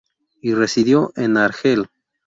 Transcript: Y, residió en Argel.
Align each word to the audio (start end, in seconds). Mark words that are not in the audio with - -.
Y, 0.41 0.55
residió 0.55 1.11
en 1.15 1.37
Argel. 1.37 1.87